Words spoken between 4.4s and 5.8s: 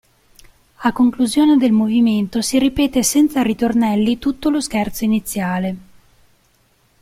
lo Scherzo iniziale.